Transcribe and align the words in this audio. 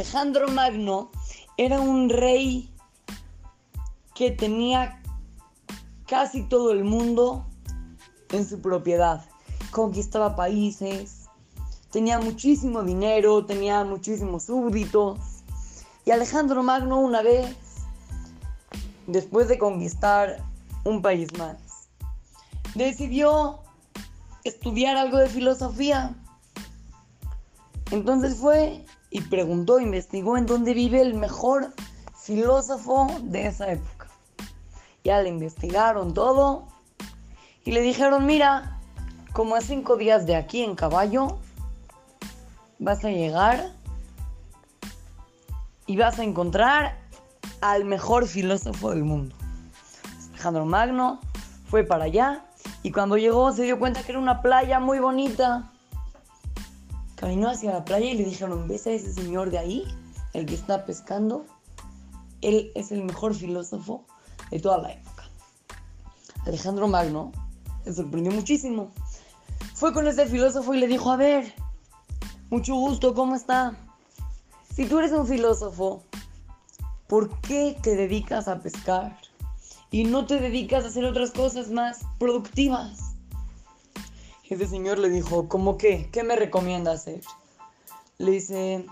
Alejandro 0.00 0.48
Magno 0.48 1.10
era 1.58 1.78
un 1.78 2.08
rey 2.08 2.72
que 4.14 4.30
tenía 4.30 5.02
casi 6.06 6.42
todo 6.44 6.72
el 6.72 6.84
mundo 6.84 7.44
en 8.30 8.48
su 8.48 8.62
propiedad. 8.62 9.26
Conquistaba 9.70 10.36
países, 10.36 11.28
tenía 11.90 12.18
muchísimo 12.18 12.82
dinero, 12.82 13.44
tenía 13.44 13.84
muchísimos 13.84 14.44
súbditos. 14.44 15.18
Y 16.06 16.12
Alejandro 16.12 16.62
Magno 16.62 16.98
una 16.98 17.20
vez, 17.20 17.54
después 19.06 19.48
de 19.48 19.58
conquistar 19.58 20.42
un 20.84 21.02
país 21.02 21.28
más, 21.36 21.58
decidió 22.74 23.58
estudiar 24.44 24.96
algo 24.96 25.18
de 25.18 25.28
filosofía. 25.28 26.14
Entonces 27.90 28.38
fue 28.38 28.86
y 29.10 29.20
preguntó, 29.22 29.80
investigó 29.80 30.36
en 30.36 30.46
dónde 30.46 30.72
vive 30.72 31.00
el 31.00 31.14
mejor 31.14 31.74
filósofo 32.14 33.08
de 33.22 33.48
esa 33.48 33.72
época. 33.72 34.06
Ya 35.04 35.20
le 35.20 35.28
investigaron 35.28 36.14
todo 36.14 36.68
y 37.64 37.72
le 37.72 37.80
dijeron, 37.82 38.24
mira, 38.24 38.78
como 39.32 39.56
a 39.56 39.60
cinco 39.60 39.96
días 39.96 40.26
de 40.26 40.36
aquí 40.36 40.62
en 40.62 40.74
caballo, 40.74 41.38
vas 42.78 43.04
a 43.04 43.10
llegar 43.10 43.72
y 45.86 45.96
vas 45.96 46.18
a 46.18 46.24
encontrar 46.24 46.98
al 47.60 47.84
mejor 47.84 48.26
filósofo 48.26 48.90
del 48.90 49.04
mundo. 49.04 49.34
Alejandro 50.32 50.64
Magno 50.64 51.20
fue 51.68 51.84
para 51.84 52.04
allá 52.04 52.44
y 52.82 52.92
cuando 52.92 53.16
llegó 53.16 53.52
se 53.52 53.64
dio 53.64 53.78
cuenta 53.78 54.02
que 54.02 54.12
era 54.12 54.20
una 54.20 54.40
playa 54.40 54.80
muy 54.80 54.98
bonita. 54.98 55.70
Caminó 57.20 57.50
hacia 57.50 57.72
la 57.72 57.84
playa 57.84 58.06
y 58.06 58.16
le 58.16 58.24
dijeron, 58.24 58.66
¿ves 58.66 58.86
a 58.86 58.92
ese 58.92 59.12
señor 59.12 59.50
de 59.50 59.58
ahí? 59.58 59.84
El 60.32 60.46
que 60.46 60.54
está 60.54 60.86
pescando. 60.86 61.44
Él 62.40 62.72
es 62.74 62.92
el 62.92 63.04
mejor 63.04 63.34
filósofo 63.34 64.06
de 64.50 64.58
toda 64.58 64.78
la 64.78 64.92
época. 64.92 65.28
Alejandro 66.46 66.88
Magno 66.88 67.30
se 67.84 67.92
sorprendió 67.92 68.32
muchísimo. 68.32 68.90
Fue 69.74 69.92
con 69.92 70.06
ese 70.06 70.24
filósofo 70.24 70.72
y 70.72 70.78
le 70.78 70.88
dijo, 70.88 71.10
a 71.12 71.16
ver, 71.16 71.52
mucho 72.48 72.74
gusto, 72.74 73.12
¿cómo 73.12 73.36
está? 73.36 73.76
Si 74.74 74.86
tú 74.86 74.98
eres 74.98 75.12
un 75.12 75.26
filósofo, 75.26 76.02
¿por 77.06 77.38
qué 77.42 77.76
te 77.82 77.96
dedicas 77.96 78.48
a 78.48 78.60
pescar? 78.60 79.14
Y 79.90 80.04
no 80.04 80.24
te 80.24 80.40
dedicas 80.40 80.84
a 80.84 80.88
hacer 80.88 81.04
otras 81.04 81.32
cosas 81.32 81.70
más 81.70 82.00
productivas. 82.18 83.09
Ese 84.50 84.66
señor 84.66 84.98
le 84.98 85.08
dijo, 85.08 85.48
¿cómo 85.48 85.78
qué? 85.78 86.08
¿Qué 86.10 86.24
me 86.24 86.34
recomienda 86.34 86.90
hacer? 86.90 87.20
Le 88.18 88.32
dice, 88.32 88.84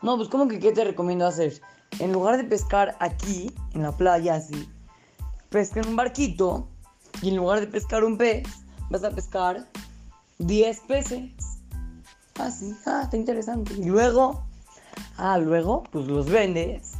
no, 0.00 0.16
pues 0.16 0.30
¿cómo 0.30 0.48
que 0.48 0.58
qué 0.58 0.72
te 0.72 0.84
recomiendo 0.84 1.26
hacer? 1.26 1.60
En 1.98 2.14
lugar 2.14 2.38
de 2.38 2.44
pescar 2.44 2.96
aquí, 2.98 3.54
en 3.74 3.82
la 3.82 3.92
playa, 3.92 4.36
así, 4.36 4.66
pesca 5.50 5.80
en 5.80 5.88
un 5.88 5.96
barquito 5.96 6.66
y 7.20 7.28
en 7.28 7.36
lugar 7.36 7.60
de 7.60 7.66
pescar 7.66 8.04
un 8.04 8.16
pez, 8.16 8.44
vas 8.88 9.04
a 9.04 9.10
pescar 9.10 9.68
10 10.38 10.80
peces. 10.88 11.30
Ah, 12.38 12.48
ah, 12.86 13.02
está 13.04 13.16
interesante. 13.18 13.74
Y 13.74 13.84
luego, 13.84 14.44
ah, 15.18 15.36
luego, 15.36 15.82
pues 15.92 16.06
los 16.06 16.24
vendes 16.24 16.92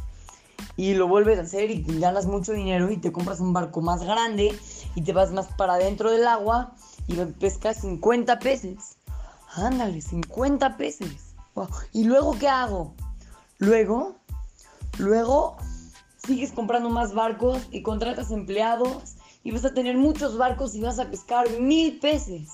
y 0.77 0.93
lo 0.93 1.07
vuelves 1.07 1.39
a 1.39 1.41
hacer 1.41 1.71
y 1.71 1.81
ganas 1.99 2.27
mucho 2.27 2.53
dinero 2.53 2.91
y 2.91 2.97
te 2.97 3.11
compras 3.11 3.39
un 3.39 3.53
barco 3.53 3.81
más 3.81 4.03
grande 4.03 4.55
y 4.93 5.01
te 5.01 5.13
vas 5.13 5.31
más 5.31 5.47
para 5.57 5.73
adentro 5.73 6.11
del 6.11 6.27
agua 6.27 6.75
y 7.07 7.15
pescas 7.39 7.81
50 7.81 8.39
peces. 8.39 8.97
Ándale, 9.53 10.01
50 10.01 10.77
peces. 10.77 11.33
¿Y 11.93 12.03
luego 12.03 12.37
qué 12.37 12.47
hago? 12.47 12.93
Luego, 13.59 14.15
luego 14.97 15.57
sigues 16.25 16.51
comprando 16.51 16.89
más 16.89 17.13
barcos 17.13 17.61
y 17.71 17.81
contratas 17.81 18.31
empleados 18.31 19.15
y 19.43 19.51
vas 19.51 19.63
a 19.63 19.73
tener 19.73 19.95
muchos 19.95 20.37
barcos 20.37 20.75
y 20.75 20.81
vas 20.81 20.99
a 20.99 21.09
pescar 21.09 21.49
mil 21.59 21.99
peces. 21.99 22.49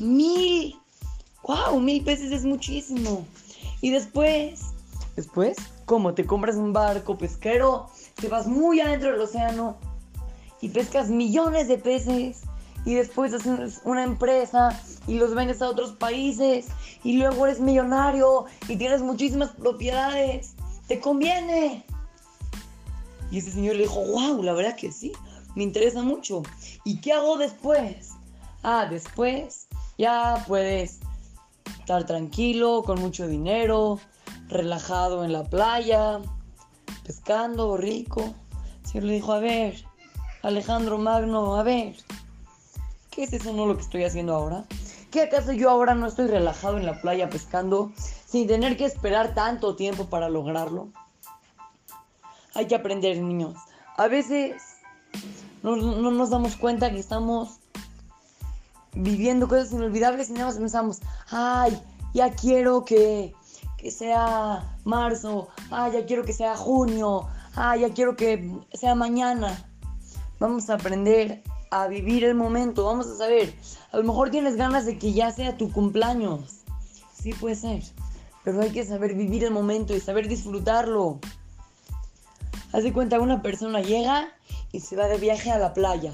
¡Mil! 0.00 0.74
¡Wow! 1.42 1.80
Mil 1.80 2.02
peces 2.02 2.32
es 2.32 2.44
muchísimo. 2.44 3.26
Y 3.80 3.90
después, 3.90 4.62
después, 5.16 5.56
¿cómo? 5.84 6.14
Te 6.14 6.24
compras 6.24 6.56
un 6.56 6.72
barco 6.72 7.18
pesquero, 7.18 7.90
te 8.14 8.28
vas 8.28 8.46
muy 8.46 8.80
adentro 8.80 9.10
del 9.10 9.20
océano 9.20 9.76
y 10.62 10.70
pescas 10.70 11.10
millones 11.10 11.68
de 11.68 11.76
peces 11.76 12.42
y 12.84 12.94
después 12.94 13.32
haces 13.32 13.80
una 13.84 14.02
empresa 14.02 14.80
y 15.06 15.14
los 15.14 15.34
vendes 15.34 15.62
a 15.62 15.68
otros 15.68 15.92
países 15.92 16.66
y 17.02 17.16
luego 17.16 17.46
eres 17.46 17.60
millonario 17.60 18.46
y 18.68 18.76
tienes 18.76 19.00
muchísimas 19.00 19.50
propiedades. 19.50 20.54
Te 20.86 21.00
conviene. 21.00 21.84
Y 23.30 23.38
ese 23.38 23.50
señor 23.50 23.76
le 23.76 23.82
dijo, 23.82 24.00
wow, 24.00 24.42
la 24.42 24.52
verdad 24.52 24.76
que 24.76 24.92
sí, 24.92 25.12
me 25.54 25.62
interesa 25.62 26.02
mucho. 26.02 26.42
¿Y 26.84 27.00
qué 27.00 27.12
hago 27.12 27.36
después? 27.38 28.10
Ah, 28.62 28.86
después 28.88 29.66
ya 29.98 30.44
puedes 30.46 31.00
estar 31.80 32.04
tranquilo, 32.04 32.82
con 32.84 33.00
mucho 33.00 33.26
dinero, 33.26 33.98
relajado 34.48 35.24
en 35.24 35.32
la 35.32 35.44
playa, 35.44 36.20
pescando, 37.04 37.76
rico. 37.76 38.34
El 38.82 38.90
señor 38.90 39.04
le 39.04 39.12
dijo, 39.14 39.32
a 39.32 39.38
ver, 39.38 39.84
Alejandro 40.42 40.98
Magno, 40.98 41.56
a 41.56 41.62
ver, 41.62 41.96
¿Qué 43.14 43.22
es 43.22 43.32
eso 43.32 43.52
no 43.52 43.66
lo 43.66 43.76
que 43.76 43.82
estoy 43.82 44.02
haciendo 44.02 44.34
ahora? 44.34 44.64
¿Qué 45.12 45.22
acaso 45.22 45.52
yo 45.52 45.70
ahora 45.70 45.94
no 45.94 46.08
estoy 46.08 46.26
relajado 46.26 46.78
en 46.78 46.84
la 46.84 47.00
playa 47.00 47.30
pescando 47.30 47.92
sin 48.26 48.48
tener 48.48 48.76
que 48.76 48.86
esperar 48.86 49.34
tanto 49.34 49.76
tiempo 49.76 50.06
para 50.06 50.28
lograrlo? 50.28 50.88
Hay 52.54 52.66
que 52.66 52.74
aprender, 52.74 53.16
niños. 53.18 53.54
A 53.96 54.08
veces 54.08 54.60
no, 55.62 55.76
nos 55.76 56.30
damos 56.30 56.56
cuenta 56.56 56.90
que 56.90 56.98
estamos 56.98 57.60
viviendo 58.94 59.46
cosas 59.46 59.70
inolvidables 59.70 60.30
y 60.30 60.32
nada 60.32 60.46
más 60.46 60.58
pensamos, 60.58 61.00
ay, 61.30 61.80
ya 62.14 62.32
quiero 62.32 62.84
que, 62.84 63.32
que 63.78 63.92
sea 63.92 64.76
marzo, 64.82 65.48
ay, 65.70 65.92
ya 65.92 66.04
quiero 66.04 66.24
que 66.24 66.32
sea 66.32 66.56
junio, 66.56 67.28
ay, 67.54 67.82
ya 67.82 67.90
quiero 67.90 68.16
que 68.16 68.50
sea 68.72 68.96
mañana. 68.96 69.70
Vamos 70.40 70.68
a 70.68 70.74
aprender 70.74 71.44
a 71.74 71.88
vivir 71.88 72.22
el 72.22 72.36
momento. 72.36 72.84
Vamos 72.84 73.08
a 73.08 73.16
saber, 73.16 73.52
a 73.90 73.96
lo 73.96 74.04
mejor 74.04 74.30
tienes 74.30 74.54
ganas 74.54 74.86
de 74.86 74.96
que 74.96 75.12
ya 75.12 75.32
sea 75.32 75.56
tu 75.56 75.72
cumpleaños. 75.72 76.60
Sí 77.20 77.32
puede 77.32 77.56
ser, 77.56 77.82
pero 78.44 78.60
hay 78.60 78.70
que 78.70 78.84
saber 78.84 79.14
vivir 79.14 79.42
el 79.42 79.50
momento 79.50 79.92
y 79.94 80.00
saber 80.00 80.28
disfrutarlo. 80.28 81.18
Haz 82.72 82.84
de 82.84 82.92
cuenta, 82.92 83.18
una 83.18 83.42
persona 83.42 83.80
llega 83.80 84.28
y 84.70 84.80
se 84.80 84.94
va 84.94 85.08
de 85.08 85.18
viaje 85.18 85.50
a 85.50 85.58
la 85.58 85.74
playa. 85.74 86.12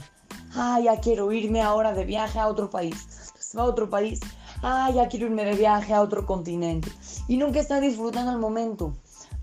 Ah, 0.54 0.80
ya 0.82 0.98
quiero 0.98 1.30
irme 1.30 1.60
ahora 1.60 1.92
de 1.92 2.06
viaje 2.06 2.38
a 2.38 2.48
otro 2.48 2.70
país. 2.70 2.96
Se 3.38 3.58
va 3.58 3.64
a 3.64 3.66
otro 3.66 3.90
país. 3.90 4.20
Ah, 4.62 4.90
ya 4.94 5.08
quiero 5.08 5.26
irme 5.26 5.44
de 5.44 5.56
viaje 5.56 5.92
a 5.92 6.00
otro 6.00 6.24
continente. 6.24 6.90
Y 7.28 7.36
nunca 7.36 7.60
está 7.60 7.80
disfrutando 7.80 8.32
el 8.32 8.38
momento. 8.38 8.94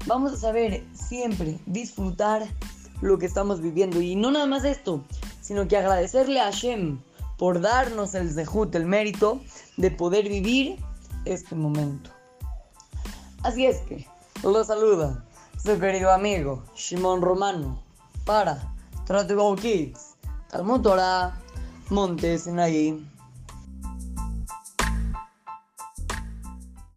Vamos 0.08 0.34
a 0.34 0.38
saber 0.38 0.84
siempre 0.94 1.60
disfrutar 1.68 2.48
lo 3.02 3.20
que 3.20 3.28
estamos 3.28 3.62
viviendo. 3.62 4.02
Y 4.02 4.16
no 4.16 4.32
nada 4.32 4.48
más 4.48 4.64
esto, 4.64 5.04
sino 5.48 5.66
que 5.66 5.78
agradecerle 5.78 6.42
a 6.42 6.46
Hashem 6.46 7.00
por 7.38 7.62
darnos 7.62 8.16
el 8.16 8.30
zehut, 8.34 8.76
el 8.76 8.86
mérito 8.86 9.40
de 9.78 9.92
poder 9.92 10.28
vivir 10.28 10.78
este 11.24 11.56
momento. 11.56 12.10
Así 13.44 13.66
es 13.66 13.78
que, 13.88 14.06
lo 14.44 14.62
saluda 14.66 15.24
su 15.64 15.80
querido 15.80 16.12
amigo 16.12 16.66
Shimon 16.76 17.22
Romano 17.22 17.82
para 18.26 18.62
Go 19.08 19.56
Kids, 19.56 20.18
Talmud 20.50 20.82
Torah. 20.82 21.40